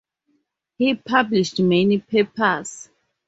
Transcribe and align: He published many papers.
He 0.79 0.95
published 0.95 1.59
many 1.59 1.99
papers. 1.99 2.89